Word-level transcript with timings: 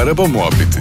Araba 0.00 0.26
Muhabbeti 0.26 0.80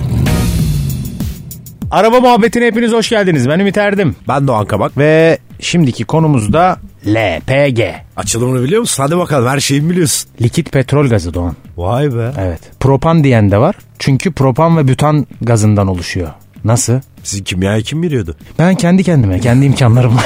Araba 1.92 2.20
muhabbetine 2.20 2.66
hepiniz 2.66 2.92
hoş 2.94 3.10
geldiniz. 3.10 3.50
Ben 3.50 3.60
Ümit 3.60 3.78
Erdim. 3.78 4.16
Ben 4.28 4.48
Doğan 4.48 4.66
Kabak. 4.66 4.98
Ve 4.98 5.38
şimdiki 5.60 6.06
konumuz 6.06 6.54
da 6.54 6.78
LPG. 7.08 7.80
Açılımını 8.18 8.64
biliyor 8.64 8.82
musun? 8.82 9.04
Hadi 9.04 9.18
bakalım 9.18 9.48
her 9.48 9.60
şeyi 9.60 9.90
biliyorsun. 9.90 10.30
Likit 10.42 10.72
petrol 10.72 11.08
gazı 11.08 11.34
Doğan. 11.34 11.56
Vay 11.78 12.16
be. 12.16 12.32
Evet. 12.40 12.60
Propan 12.80 13.24
diyen 13.24 13.52
de 13.52 13.58
var. 13.58 13.76
Çünkü 14.00 14.32
propan 14.32 14.78
ve 14.78 14.88
bütan 14.88 15.28
gazından 15.42 15.88
oluşuyor. 15.88 16.30
Nasıl? 16.64 17.00
Sizin 17.24 17.44
kimyayı 17.44 17.84
kim 17.84 18.04
biliyordu? 18.04 18.36
Ben 18.60 18.76
kendi 18.76 19.04
kendime, 19.04 19.40
kendi 19.40 19.66
imkanlarımla. 19.66 20.24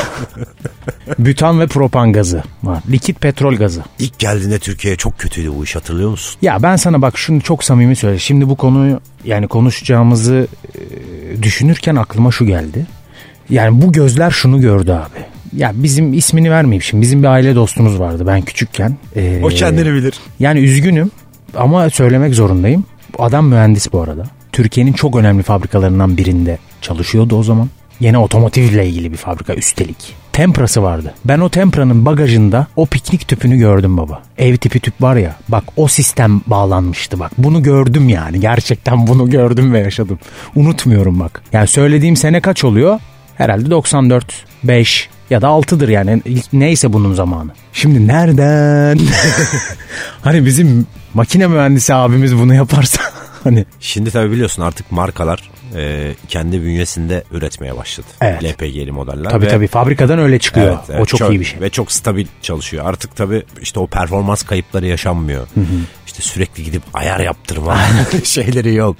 bütan 1.20 1.60
ve 1.60 1.68
propan 1.68 2.14
gazı 2.14 2.44
var. 2.64 2.84
Likit 2.92 3.22
petrol 3.22 3.56
gazı. 3.56 3.84
İlk 4.00 4.20
geldiğinde 4.20 4.60
Türkiye'ye 4.60 4.98
çok 4.98 5.20
kötüydü 5.20 5.52
bu 5.58 5.64
iş 5.64 5.76
hatırlıyor 5.76 6.10
musun? 6.10 6.40
Ya 6.42 6.64
ben 6.64 6.76
sana 6.76 7.02
bak 7.02 7.18
şunu 7.18 7.42
çok 7.42 7.64
samimi 7.64 7.96
söyle. 7.96 8.20
Şimdi 8.20 8.50
bu 8.50 8.56
konuyu 8.56 9.00
yani 9.26 9.48
konuşacağımızı 9.48 10.48
e, 10.76 11.44
düşünürken 11.44 11.96
aklıma 11.96 12.32
şu 12.32 12.46
geldi. 12.46 12.86
Yani 13.50 13.82
bu 13.82 13.92
gözler 13.92 14.32
şunu 14.32 14.62
gördü 14.62 14.92
abi. 14.92 15.26
Ya 15.58 15.72
bizim 15.76 16.14
ismini 16.14 16.52
vermeyeyim 16.52 16.82
şimdi. 16.82 17.02
Bizim 17.02 17.24
bir 17.24 17.28
aile 17.28 17.56
dostumuz 17.56 18.00
vardı 18.00 18.24
ben 18.28 18.42
küçükken. 18.42 18.98
Ee, 19.16 19.42
O 19.44 19.48
kendini 19.48 19.94
bilir. 19.94 20.14
Yani 20.40 20.60
üzgünüm 20.60 21.12
ama 21.58 21.90
söylemek 21.90 22.36
zorundayım. 22.36 22.86
Adam 23.20 23.48
mühendis 23.48 23.94
bu 23.94 24.02
arada. 24.02 24.24
Türkiye'nin 24.52 24.94
çok 24.94 25.16
önemli 25.16 25.44
fabrikalarından 25.44 26.18
birinde 26.18 26.58
çalışıyordu 26.84 27.36
o 27.36 27.44
zaman. 27.44 27.70
Yine 28.00 28.18
otomotivle 28.18 28.88
ilgili 28.88 29.12
bir 29.12 29.18
fabrika 29.18 29.54
üstelik. 29.54 30.16
Tempra'sı 30.34 30.84
vardı. 30.84 31.14
Ben 31.26 31.40
o 31.40 31.50
Tempra'nın 31.50 32.06
bagajında 32.06 32.68
o 32.76 32.86
piknik 32.86 33.28
tüpünü 33.28 33.58
gördüm 33.58 33.98
baba. 33.98 34.22
Ev 34.38 34.58
tipi 34.58 34.80
tüp 34.80 35.02
var 35.02 35.16
ya. 35.16 35.36
Bak 35.48 35.64
o 35.76 35.88
sistem 35.88 36.42
bağlanmıştı 36.48 37.20
bak. 37.20 37.32
Bunu 37.38 37.64
gördüm 37.64 38.10
yani. 38.10 38.40
Gerçekten 38.40 39.08
bunu 39.08 39.30
gördüm 39.30 39.74
ve 39.74 39.80
yaşadım. 39.80 40.20
Unutmuyorum 40.56 41.20
bak. 41.20 41.42
Yani 41.54 41.68
söylediğim 41.68 42.16
sene 42.16 42.42
kaç 42.42 42.64
oluyor? 42.64 43.00
Herhalde 43.36 43.72
94, 43.72 44.46
5 44.64 45.10
ya 45.30 45.42
da 45.42 45.48
6'dır 45.48 45.90
yani. 45.90 46.22
Neyse 46.54 46.94
bunun 46.94 47.14
zamanı. 47.14 47.52
Şimdi 47.74 48.08
nereden? 48.08 49.00
hani 50.22 50.46
bizim 50.46 50.88
makine 51.14 51.48
mühendisi 51.48 51.94
abimiz 51.94 52.36
bunu 52.38 52.54
yaparsa 52.54 53.02
hani 53.44 53.66
Şimdi 53.80 54.12
tabii 54.12 54.32
biliyorsun 54.32 54.62
artık 54.64 54.92
markalar 54.92 55.50
e, 55.76 56.14
kendi 56.28 56.62
bünyesinde 56.64 57.24
üretmeye 57.32 57.78
başladı. 57.78 58.08
Evet. 58.22 58.44
LPG'li 58.44 58.92
modeller. 58.92 59.30
tabii 59.30 59.46
ve- 59.46 59.50
tabii 59.50 59.68
fabrikadan 59.68 60.20
öyle 60.20 60.40
çıkıyor. 60.40 60.68
Evet, 60.68 60.80
evet, 60.90 61.02
o 61.02 61.06
çok, 61.06 61.30
iyi 61.32 61.40
bir 61.40 61.46
şey. 61.46 61.62
Ve 61.62 61.70
çok 61.70 61.92
stabil 61.92 62.28
çalışıyor. 62.42 62.86
Artık 62.86 63.16
tabii 63.16 63.44
işte 63.62 63.80
o 63.80 63.88
performans 63.88 64.44
kayıpları 64.44 64.86
yaşanmıyor. 64.88 65.48
İşte 66.06 66.22
sürekli 66.22 66.64
gidip 66.64 66.84
ayar 66.94 67.20
yaptırma 67.20 67.78
şeyleri 68.24 68.74
yok. 68.74 68.98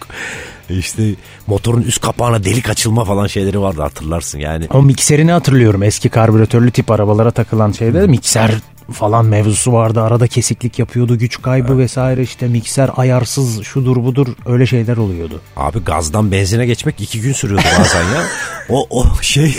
İşte 0.70 1.04
motorun 1.48 1.82
üst 1.82 2.02
kapağına 2.02 2.44
delik 2.44 2.70
açılma 2.70 3.06
falan 3.06 3.28
şeyleri 3.28 3.62
vardı 3.62 3.82
hatırlarsın 3.82 4.40
yani. 4.40 4.68
O 4.74 4.82
mikserini 4.82 5.32
hatırlıyorum. 5.32 5.84
Eski 5.84 6.10
karbüratörlü 6.10 6.72
tip 6.72 6.92
arabalara 6.92 7.32
takılan 7.32 7.72
şeyde 7.72 8.08
mikser 8.08 8.52
falan 8.92 9.26
mevzusu 9.26 9.74
vardı. 9.74 10.02
Arada 10.02 10.28
kesiklik 10.28 10.80
yapıyordu. 10.80 11.18
Güç 11.18 11.42
kaybı 11.42 11.78
vesaire 11.78 12.22
işte 12.22 12.48
mikser 12.48 12.90
ayarsız 12.98 13.64
şudur 13.64 13.96
budur 13.96 14.28
öyle 14.46 14.66
şeyler 14.66 14.98
oluyordu. 14.98 15.42
Abi 15.58 15.80
gazdan 15.80 16.32
benzine 16.32 16.66
geçmek 16.66 17.02
iki 17.02 17.22
gün 17.22 17.34
sürüyordu 17.34 17.66
bazen 17.80 18.04
ya. 18.04 18.24
O, 18.70 18.88
o 18.90 19.06
şey 19.22 19.56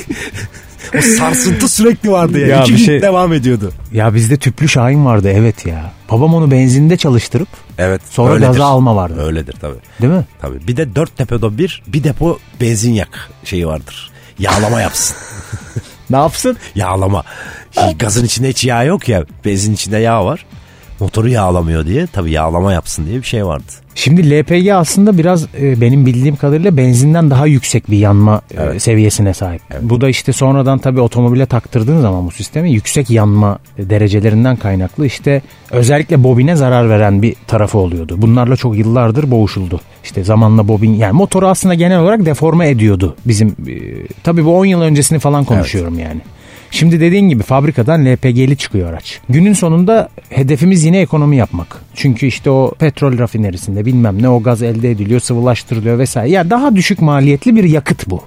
o 0.99 1.01
sarsıntı 1.03 1.69
sürekli 1.69 2.11
vardı 2.11 2.39
ya. 2.39 2.47
Ya 2.47 2.63
iki 2.63 2.71
gün 2.71 2.85
şey- 2.85 3.03
devam 3.03 3.33
ediyordu. 3.33 3.73
Ya 3.93 4.15
bizde 4.15 4.37
tüplü 4.37 4.69
Şahin 4.69 5.05
vardı 5.05 5.29
evet 5.35 5.67
ya. 5.67 5.93
Babam 6.11 6.35
onu 6.35 6.51
benzinde 6.51 6.97
çalıştırıp 6.97 7.49
Evet. 7.79 8.03
Sonra 8.11 8.33
öyledir. 8.33 8.47
gaza 8.47 8.65
alma 8.65 8.97
vardı. 8.97 9.23
Öyledir 9.27 9.55
tabii. 9.61 9.79
değil 10.03 10.13
mi? 10.13 10.25
Tabii. 10.41 10.67
Bir 10.69 10.77
de 10.77 10.95
dört 10.97 11.19
depoda 11.19 11.59
bir 11.59 11.83
bir 11.87 12.05
depo 12.05 12.39
benzin 12.61 12.93
yak 12.93 13.31
şeyi 13.45 13.67
vardır. 13.67 14.11
Yağlama 14.39 14.81
yapsın. 14.81 15.17
Ne 16.11 16.17
yapsın? 16.17 16.57
Yağlama. 16.75 17.23
Şimdi 17.75 17.99
gazın 17.99 18.25
içinde 18.25 18.49
hiç 18.49 18.65
yağ 18.65 18.85
yok 18.85 19.09
ya. 19.09 19.25
Benzin 19.45 19.75
içinde 19.75 19.99
yağ 19.99 20.25
var. 20.25 20.47
Motoru 21.01 21.29
yağlamıyor 21.29 21.87
diye 21.87 22.07
tabii 22.07 22.31
yağlama 22.31 22.73
yapsın 22.73 23.07
diye 23.07 23.19
bir 23.19 23.27
şey 23.27 23.47
vardı. 23.47 23.73
Şimdi 23.95 24.31
LPG 24.31 24.69
aslında 24.69 25.19
biraz 25.19 25.47
e, 25.61 25.81
benim 25.81 26.07
bildiğim 26.07 26.37
kadarıyla 26.37 26.77
benzinden 26.77 27.31
daha 27.31 27.47
yüksek 27.47 27.91
bir 27.91 27.99
yanma 27.99 28.43
e, 28.75 28.81
seviyesine 28.81 29.35
sahip. 29.35 29.63
Bu 29.81 30.01
da 30.01 30.09
işte 30.09 30.33
sonradan 30.33 30.79
tabii 30.79 31.01
otomobile 31.01 31.47
taktırdığın 31.47 32.01
zaman 32.01 32.27
bu 32.27 32.31
sistemi 32.31 32.73
yüksek 32.73 33.11
yanma 33.11 33.59
derecelerinden 33.79 34.57
kaynaklı 34.57 35.07
işte 35.07 35.43
özellikle 35.71 36.25
bobine 36.25 36.57
zarar 36.57 36.91
veren 36.91 37.23
bir 37.23 37.37
tarafı 37.47 37.79
oluyordu. 37.79 38.15
Bunlarla 38.19 38.57
çok 38.57 38.77
yıllardır 38.77 39.31
boğuşuldu. 39.31 39.81
İşte 40.05 40.25
zamanla 40.25 40.69
bobin 40.69 40.95
yani 40.95 41.13
motoru 41.13 41.49
aslında 41.49 41.75
genel 41.75 41.99
olarak 42.01 42.27
deforme 42.27 42.69
ediyordu. 42.69 43.17
Bizim 43.27 43.49
e, 43.49 43.75
tabii 44.23 44.45
bu 44.45 44.59
10 44.59 44.65
yıl 44.65 44.81
öncesini 44.81 45.19
falan 45.19 45.45
konuşuyorum 45.45 45.99
yani. 45.99 46.21
Şimdi 46.75 47.01
dediğin 47.01 47.29
gibi 47.29 47.43
fabrikadan 47.43 48.05
LPG'li 48.07 48.57
çıkıyor 48.57 48.91
araç. 48.91 49.21
Günün 49.29 49.53
sonunda 49.53 50.09
hedefimiz 50.29 50.85
yine 50.85 51.01
ekonomi 51.01 51.37
yapmak. 51.37 51.81
Çünkü 51.95 52.27
işte 52.27 52.51
o 52.51 52.73
petrol 52.79 53.19
rafinerisinde 53.19 53.85
bilmem 53.85 54.23
ne 54.23 54.29
o 54.29 54.43
gaz 54.43 54.63
elde 54.63 54.91
ediliyor, 54.91 55.21
sıvılaştırılıyor 55.21 55.99
vesaire. 55.99 56.31
Ya 56.31 56.51
daha 56.51 56.77
düşük 56.77 57.01
maliyetli 57.01 57.57
bir 57.57 57.65
yakıt 57.65 58.11
bu. 58.11 58.23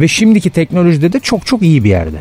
Ve 0.00 0.08
şimdiki 0.08 0.50
teknolojide 0.50 1.12
de 1.12 1.20
çok 1.20 1.46
çok 1.46 1.62
iyi 1.62 1.84
bir 1.84 1.88
yerde. 1.88 2.18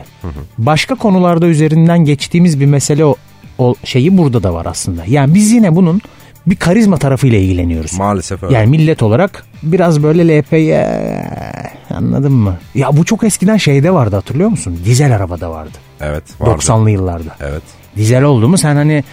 Başka 0.58 0.96
konularda 0.96 1.48
üzerinden 1.48 2.06
geçtiğimiz 2.06 2.60
bir 2.60 2.66
mesele 2.66 3.06
o, 3.06 3.16
o 3.58 3.76
şeyi 3.84 4.18
burada 4.18 4.44
da 4.44 4.54
var 4.54 4.66
aslında. 4.66 5.04
Yani 5.08 5.36
biz 5.36 5.52
yine 5.52 5.76
bunun 5.76 6.02
bir 6.48 6.56
karizma 6.56 6.98
tarafıyla 6.98 7.38
ilgileniyoruz. 7.38 7.98
Maalesef 7.98 8.44
öyle. 8.44 8.56
Yani 8.56 8.70
millet 8.70 9.04
olarak 9.04 9.46
biraz 9.64 10.04
böyle 10.04 10.40
LPG 10.40 10.70
anladın 11.96 12.32
mı? 12.34 12.58
Ya 12.76 12.98
bu 12.98 13.06
çok 13.06 13.24
eskiden 13.24 13.58
şeyde 13.58 13.94
vardı 13.94 14.16
hatırlıyor 14.16 14.50
musun? 14.50 14.80
Dizel 14.86 15.16
arabada 15.16 15.52
vardı. 15.52 15.78
evet 16.02 16.24
vardı. 16.42 16.62
90'lı 16.64 16.90
yıllarda. 16.92 17.36
Evet. 17.42 17.64
Dizel 17.98 18.24
oldu 18.24 18.48
mu 18.50 18.58
sen 18.58 18.76
hani 18.76 19.04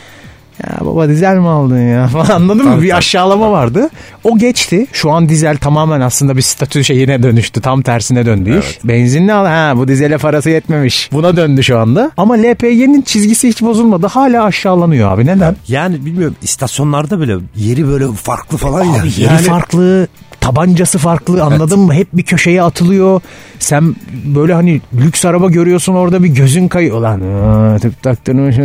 ya 0.64 0.78
baba 0.80 1.08
dizel 1.08 1.36
mi 1.36 1.48
aldın 1.48 1.88
ya 1.88 2.06
falan 2.12 2.28
anladın 2.28 2.64
mı? 2.64 2.76
Bir 2.76 2.76
tabii. 2.88 2.94
aşağılama 2.94 3.50
vardı. 3.50 3.88
O 4.24 4.38
geçti. 4.38 4.86
Şu 4.92 5.10
an 5.10 5.28
dizel 5.28 5.56
tamamen 5.56 6.00
aslında 6.00 6.36
bir 6.36 6.42
statü 6.42 6.84
şeyine 6.84 7.22
dönüştü. 7.22 7.60
Tam 7.60 7.82
tersine 7.82 8.26
döndü 8.26 8.58
iş. 8.58 8.78
Benzinli 8.84 9.32
al 9.32 9.46
ha 9.46 9.72
bu 9.76 9.88
dizele 9.88 10.18
parası 10.18 10.50
yetmemiş. 10.50 11.10
Buna 11.12 11.36
döndü 11.36 11.62
şu 11.62 11.78
anda. 11.78 12.10
Ama 12.16 12.34
LPG'nin 12.34 13.02
çizgisi 13.02 13.48
hiç 13.48 13.62
bozulmadı. 13.62 14.06
Hala 14.06 14.44
aşağılanıyor 14.44 15.12
abi. 15.12 15.26
Neden? 15.26 15.56
Yani 15.68 16.04
bilmiyorum 16.06 16.36
istasyonlarda 16.42 17.20
bile 17.20 17.36
yeri 17.56 17.88
böyle 17.88 18.12
farklı 18.12 18.58
falan 18.58 18.84
ya. 18.84 19.00
Abi 19.02 19.08
yeri 19.08 19.22
yani 19.22 19.38
farklı, 19.42 20.08
tabancası 20.40 20.98
farklı 20.98 21.42
anladın 21.42 21.78
mı? 21.80 21.94
Hep 21.94 22.08
bir 22.12 22.22
köşeye 22.22 22.62
atılıyor. 22.62 23.20
Sen 23.58 23.96
böyle 24.24 24.54
hani 24.54 24.80
lüks 24.94 25.24
araba 25.24 25.48
görüyorsun 25.50 25.94
orada 25.94 26.22
bir 26.22 26.28
gözün 26.28 26.68
kayıyor. 26.68 27.00
Lan 27.00 27.20
aa, 27.20 27.78
tıp 27.78 28.02
taktırmış. 28.02 28.56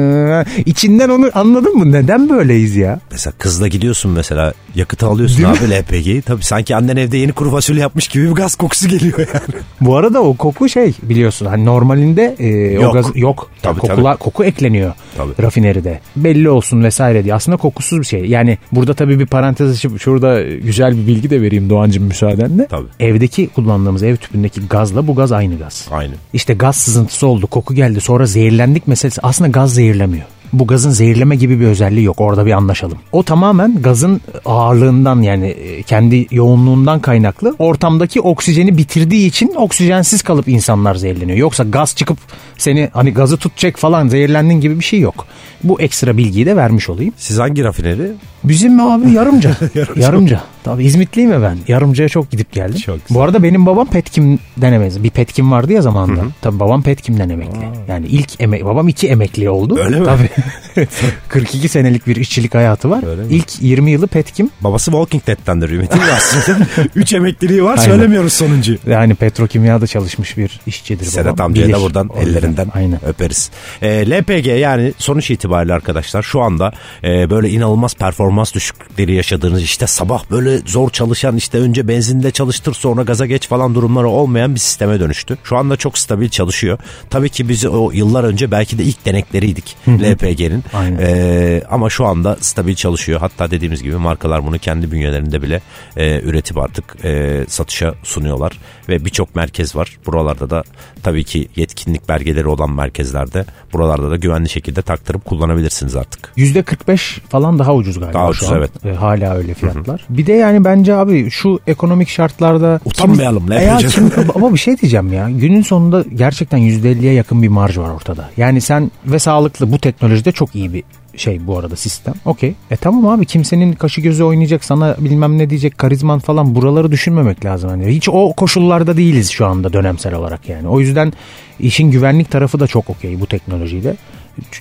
İçinden 0.66 1.10
onu 1.10 1.30
anladın 1.34 1.78
mı? 1.78 1.92
Neden 1.92 2.30
böyleyiz 2.30 2.76
ya? 2.76 3.00
Mesela 3.12 3.34
kızla 3.38 3.68
gidiyorsun 3.68 4.12
mesela 4.12 4.54
yakıtı 4.76 5.08
alıyorsun 5.08 5.38
Değil 5.38 5.50
abi 5.50 5.72
LPG'yi. 5.72 6.22
Tabii 6.22 6.44
sanki 6.44 6.76
annen 6.76 6.98
evde 6.98 7.18
yeni 7.18 7.32
kuru 7.32 7.52
fasulye 7.52 7.82
yapmış 7.82 8.08
gibi 8.08 8.26
bir 8.30 8.32
gaz 8.32 8.56
kokusu 8.56 8.88
geliyor 8.88 9.20
yani. 9.20 9.64
Bu 9.82 9.98
arada 9.98 10.22
o 10.22 10.34
koku 10.34 10.70
şey 10.70 10.94
biliyorsun 11.04 11.46
hani 11.46 11.66
normalinde 11.66 12.36
e, 12.40 12.80
o 12.80 12.82
Yok. 12.82 12.94
gaz 12.94 13.06
yok. 13.16 13.50
Tabii, 13.62 13.80
Kokular, 13.80 14.18
koku 14.18 14.44
ekleniyor 14.46 14.94
Tabii. 15.18 15.32
rafineride. 15.42 16.00
Belli 16.16 16.50
olsun 16.50 16.84
vesaire 16.84 17.24
diye. 17.24 17.34
Aslında 17.34 17.58
kokusuz 17.58 18.00
bir 18.00 18.06
şey. 18.06 18.26
Yani 18.26 18.58
burada 18.72 18.94
tabii 18.94 19.20
bir 19.20 19.26
parantez 19.26 19.72
açıp 19.72 20.02
şurada 20.02 20.42
güzel 20.44 20.98
bir 20.98 21.08
bilgi 21.08 21.30
de 21.30 21.42
vereyim 21.42 21.70
Doğancığım 21.76 22.04
müsaadenle. 22.04 22.68
Tabii. 22.68 22.88
Evdeki 23.00 23.48
kullandığımız 23.48 24.04
ev 24.04 24.16
tüpündeki 24.16 24.62
gazla 24.68 25.08
bu 25.08 25.16
gaz 25.16 25.32
aynı 25.32 25.58
gaz. 25.58 25.88
Aynı. 25.92 26.14
İşte 26.34 26.54
gaz 26.54 26.76
sızıntısı 26.76 27.28
oldu, 27.28 27.48
koku 27.48 27.74
geldi, 27.74 28.02
sonra 28.02 28.26
zehirlendik 28.26 28.88
meselesi. 28.88 29.22
Aslında 29.24 29.50
gaz 29.50 29.74
zehirlemiyor. 29.74 30.26
Bu 30.54 30.68
gazın 30.68 30.90
zehirleme 30.90 31.36
gibi 31.36 31.60
bir 31.60 31.66
özelliği 31.66 32.06
yok. 32.06 32.22
Orada 32.22 32.46
bir 32.46 32.52
anlaşalım. 32.52 32.98
O 33.12 33.24
tamamen 33.24 33.82
gazın 33.82 34.22
ağırlığından 34.46 35.22
yani 35.22 35.48
e, 35.48 35.84
kendi 35.84 36.28
yoğunluğundan 36.32 37.00
kaynaklı. 37.00 37.56
Ortamdaki 37.60 38.22
oksijeni 38.22 38.78
bitirdiği 38.78 39.28
için 39.28 39.54
oksijensiz 39.56 40.22
kalıp 40.22 40.48
insanlar 40.48 40.96
zehirleniyor. 40.96 41.38
Yoksa 41.38 41.64
gaz 41.64 41.96
çıkıp 41.96 42.18
seni 42.58 42.90
hani 42.94 43.14
gazı 43.14 43.38
tutacak 43.38 43.78
falan 43.78 44.08
zehirlendin 44.08 44.62
gibi 44.62 44.80
bir 44.80 44.86
şey 44.86 45.00
yok. 45.00 45.26
Bu 45.64 45.82
ekstra 45.82 46.18
bilgiyi 46.18 46.46
de 46.46 46.56
vermiş 46.56 46.90
olayım. 46.90 47.14
Siz 47.18 47.40
hangi 47.40 47.64
rafineri? 47.64 48.12
Bizim 48.48 48.80
abi 48.80 49.12
yarımca. 49.16 49.56
yarımca. 49.96 50.42
Tabii 50.64 50.84
İzmitliyim 50.86 51.32
ya 51.32 51.42
ben. 51.42 51.58
Yarımcaya 51.68 52.10
çok 52.10 52.32
gidip 52.32 52.52
geldim. 52.52 52.80
Çok 52.80 53.08
güzel. 53.08 53.18
Bu 53.18 53.22
arada 53.24 53.44
benim 53.44 53.66
babam 53.66 53.88
Petkim 53.88 54.40
denemez. 54.58 55.04
Bir 55.04 55.10
Petkim 55.10 55.52
vardı 55.52 55.74
ya 55.74 55.82
zamanında. 55.82 56.22
Tabii 56.42 56.60
babam 56.60 56.82
Petkim'den 56.84 57.30
emekli. 57.30 57.60
Yani 57.88 58.06
ilk 58.08 58.42
emek 58.42 58.66
babam 58.66 58.88
iki 58.88 59.08
emekli 59.08 59.50
oldu. 59.50 59.80
Öyle 59.84 60.00
mi? 60.00 60.06
Tabii. 60.06 60.30
42 61.28 61.70
senelik 61.70 62.08
bir 62.08 62.16
işçilik 62.16 62.56
hayatı 62.56 62.90
var. 62.90 63.04
Öyle 63.08 63.22
mi? 63.22 63.28
İlk 63.34 63.62
20 63.62 63.92
yılı 63.92 64.08
Petkim. 64.08 64.50
Babası 64.62 64.92
Walking 64.92 65.28
Dead'tendir 65.28 65.70
Ümit'in 65.70 66.00
aslında. 66.16 66.58
Üç 66.96 67.14
emekliliği 67.14 67.64
var 67.64 67.72
Aynen. 67.78 67.84
söylemiyoruz 67.92 68.34
sonuncu. 68.34 68.76
Yani 68.88 69.16
petrokimyada 69.16 69.88
çalışmış 69.88 70.38
bir 70.38 70.60
işçidir 70.68 71.06
Sedat 71.06 71.34
babam. 71.34 71.46
amcaya 71.46 71.72
da 71.78 71.82
buradan 71.82 72.08
O 72.08 72.20
yüzden. 72.20 72.32
ellerinden 72.32 72.68
Aynen. 72.76 73.06
öperiz. 73.06 73.52
E, 73.82 74.10
LPG 74.10 74.46
yani 74.48 74.94
sonuç 74.98 75.32
itibariyle 75.32 75.74
arkadaşlar 75.74 76.24
şu 76.24 76.42
anda 76.42 76.72
e, 77.04 77.30
böyle 77.30 77.50
inanılmaz 77.50 77.96
performans 77.96 78.35
performans 78.36 78.54
düşüklükleri 78.54 79.16
yaşadığınız 79.16 79.62
işte 79.64 79.88
sabah 79.88 80.32
böyle 80.32 80.58
zor 80.58 80.90
çalışan 80.90 81.38
işte 81.38 81.58
önce 81.58 81.88
benzinle 81.88 82.32
çalıştır 82.32 82.74
sonra 82.74 83.04
gaza 83.04 83.26
geç 83.26 83.48
falan 83.48 83.76
durumları 83.76 84.08
olmayan 84.08 84.56
bir 84.56 84.60
sisteme 84.60 85.00
dönüştü. 85.00 85.38
Şu 85.44 85.58
anda 85.58 85.78
çok 85.78 85.98
stabil 85.98 86.30
çalışıyor. 86.30 86.78
Tabii 87.10 87.30
ki 87.30 87.50
biz 87.50 87.66
o 87.66 87.92
yıllar 87.92 88.24
önce 88.24 88.52
belki 88.52 88.78
de 88.78 88.84
ilk 88.84 89.06
denekleriydik 89.06 89.78
LPG'nin. 89.88 90.64
Ee, 91.00 91.62
ama 91.70 91.90
şu 91.90 92.06
anda 92.06 92.38
stabil 92.42 92.76
çalışıyor. 92.76 93.20
Hatta 93.20 93.52
dediğimiz 93.52 93.84
gibi 93.84 93.96
markalar 93.96 94.46
bunu 94.46 94.60
kendi 94.60 94.92
bünyelerinde 94.92 95.42
bile 95.42 95.62
e, 95.98 96.22
üretip 96.22 96.58
artık 96.58 97.06
e, 97.06 97.44
satışa 97.48 97.94
sunuyorlar. 98.04 98.60
Ve 98.90 99.06
birçok 99.06 99.36
merkez 99.36 99.76
var. 99.76 99.98
Buralarda 100.06 100.50
da 100.50 100.64
tabii 101.04 101.24
ki 101.24 101.48
yetkinlik 101.56 102.10
belgeleri 102.10 102.48
olan 102.48 102.72
merkezlerde 102.72 103.46
buralarda 103.74 104.12
da 104.12 104.16
güvenli 104.16 104.50
şekilde 104.50 104.82
taktırıp 104.82 105.26
kullanabilirsiniz 105.26 105.96
artık. 105.96 106.32
%45 106.38 107.20
falan 107.30 107.60
daha 107.60 107.76
ucuz 107.76 108.00
galiba 108.00 108.15
Daha 108.16 108.30
ucuz, 108.30 108.50
evet. 108.52 108.86
E, 108.86 108.90
hala 108.94 109.36
öyle 109.36 109.54
fiyatlar. 109.54 110.06
Bir 110.10 110.26
de 110.26 110.34
yani 110.34 110.66
bence 110.66 110.96
abi 110.96 111.30
şu 111.32 111.60
ekonomik 111.68 112.10
şartlarda... 112.10 112.80
Utanmayalım, 112.86 113.50
ne 113.50 113.56
ya 113.56 113.62
yapacağız? 113.62 113.96
kim- 113.96 114.12
ama 114.36 114.54
bir 114.54 114.60
şey 114.60 114.78
diyeceğim 114.78 115.14
ya. 115.14 115.30
Günün 115.30 115.62
sonunda 115.62 116.04
gerçekten 116.16 116.60
%50'ye 116.60 117.14
yakın 117.14 117.44
bir 117.44 117.48
marj 117.48 117.78
var 117.78 117.90
ortada. 117.90 118.30
Yani 118.38 118.62
sen 118.62 118.92
ve 119.06 119.20
sağlıklı 119.20 119.72
bu 119.72 119.80
teknolojide 119.80 120.32
çok 120.32 120.56
iyi 120.56 120.74
bir 120.74 120.84
şey 121.18 121.48
bu 121.48 121.58
arada 121.60 121.76
sistem. 121.76 122.14
Okey. 122.26 122.54
E 122.72 122.76
tamam 122.76 123.08
abi 123.08 123.26
kimsenin 123.26 123.74
kaşı 123.74 124.02
gözü 124.02 124.24
oynayacak 124.24 124.64
sana 124.66 124.96
bilmem 125.00 125.38
ne 125.38 125.50
diyecek 125.50 125.78
karizman 125.78 126.20
falan 126.20 126.56
buraları 126.56 126.92
düşünmemek 126.92 127.46
lazım. 127.46 127.70
Hani 127.70 127.86
hiç 127.88 128.10
o 128.10 128.34
koşullarda 128.34 128.98
değiliz 128.98 129.30
şu 129.30 129.46
anda 129.46 129.74
dönemsel 129.74 130.14
olarak 130.14 130.50
yani. 130.50 130.68
O 130.68 130.80
yüzden 130.80 131.14
işin 131.60 131.92
güvenlik 131.92 132.32
tarafı 132.32 132.60
da 132.60 132.68
çok 132.68 132.90
okey 132.90 133.20
bu 133.20 133.26
teknolojiyle. 133.26 133.96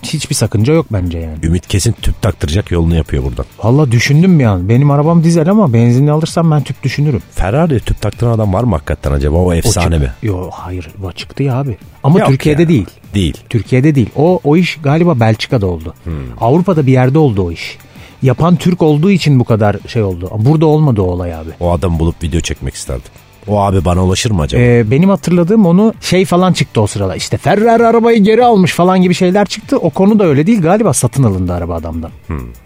Hiçbir 0.03 0.35
sakınca 0.35 0.73
yok 0.73 0.87
bence 0.93 1.19
yani. 1.19 1.39
Ümit 1.43 1.67
kesin 1.67 1.93
tüp 1.93 2.23
taktıracak 2.23 2.71
yolunu 2.71 2.95
yapıyor 2.97 3.25
buradan. 3.25 3.45
Valla 3.65 3.93
düşündüm 3.93 4.39
bir 4.39 4.45
an. 4.45 4.69
Benim 4.69 4.91
arabam 4.91 5.25
dizel 5.25 5.51
ama 5.51 5.73
benzinli 5.73 6.11
alırsam 6.11 6.51
ben 6.51 6.63
tüp 6.63 6.83
düşünürüm. 6.83 7.23
Ferrari 7.31 7.81
tüp 7.81 8.01
taktıran 8.01 8.33
adam 8.33 8.53
var 8.55 8.65
mı 8.65 8.71
hakikaten 8.75 9.13
acaba? 9.13 9.37
O 9.37 9.45
O 9.45 9.53
efsane 9.55 9.95
çık- 9.95 10.03
mi? 10.03 10.11
Yo 10.23 10.51
hayır 10.53 10.89
o 11.05 11.13
çıktı 11.13 11.43
ya 11.43 11.57
abi. 11.57 11.77
Ama 12.03 12.19
Yok 12.19 12.29
Türkiye'de 12.29 12.63
ya. 12.63 12.69
değil. 12.69 12.87
Değil. 13.15 13.37
Türkiye'de 13.49 13.95
değil. 13.95 14.11
O 14.17 14.41
o 14.45 14.57
iş 14.57 14.77
galiba 14.83 15.21
Belçika'da 15.21 15.67
oldu. 15.67 15.95
Hmm. 16.05 16.13
Avrupa'da 16.41 16.87
bir 16.87 16.93
yerde 16.93 17.19
oldu 17.19 17.43
o 17.43 17.51
iş. 17.51 17.79
Yapan 18.23 18.57
Türk 18.57 18.83
olduğu 18.83 19.11
için 19.11 19.41
bu 19.41 19.45
kadar 19.45 19.77
şey 19.89 20.03
oldu. 20.03 20.31
Burada 20.39 20.67
olmadı 20.67 21.03
o 21.03 21.05
olay 21.05 21.35
abi. 21.35 21.51
O 21.61 21.73
adam 21.73 21.99
bulup 21.99 22.23
video 22.23 22.41
çekmek 22.41 22.75
isterdim. 22.75 23.05
O 23.49 23.61
abi 23.61 23.85
bana 23.85 24.05
ulaşır 24.05 24.31
mı 24.31 24.43
acaba? 24.43 24.63
Ee, 24.63 24.91
benim 24.91 25.09
hatırladığım 25.09 25.67
onu 25.67 25.95
şey 26.01 26.25
falan 26.25 26.53
çıktı 26.53 26.81
o 26.81 26.87
sırada. 26.87 27.17
İşte 27.17 27.37
Ferrari 27.37 27.87
arabayı 27.87 28.23
geri 28.23 28.45
almış 28.45 28.73
falan 28.73 29.03
gibi 29.03 29.15
şeyler 29.15 29.47
çıktı. 29.47 29.79
O 29.79 29.91
konu 29.91 30.19
da 30.19 30.25
öyle 30.25 30.47
değil. 30.47 30.63
Galiba 30.63 30.93
satın 30.93 31.23
alındı 31.23 31.53
araba 31.53 31.75
adamdan. 31.75 32.11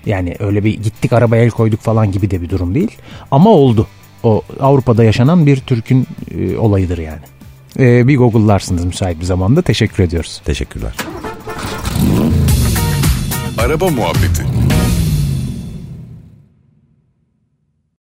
Yani 0.06 0.36
öyle 0.38 0.64
bir 0.64 0.82
gittik 0.82 1.12
arabaya 1.12 1.44
el 1.44 1.50
koyduk 1.50 1.80
falan 1.80 2.12
gibi 2.12 2.30
de 2.30 2.42
bir 2.42 2.48
durum 2.50 2.74
değil. 2.74 2.96
Ama 3.30 3.50
oldu. 3.50 3.86
O 4.22 4.42
Avrupa'da 4.60 5.04
yaşanan 5.04 5.46
bir 5.46 5.56
Türk'ün 5.56 6.06
e, 6.38 6.58
olayıdır 6.58 6.98
yani. 6.98 7.20
Ee, 7.78 8.08
bir 8.08 8.16
Google'larsınız 8.16 8.84
müsait 8.84 9.20
bir 9.20 9.24
zamanda. 9.24 9.62
Teşekkür 9.62 10.02
ediyoruz. 10.02 10.42
Teşekkürler. 10.44 10.92
Araba 13.58 13.88
Muhabbeti 13.88 14.57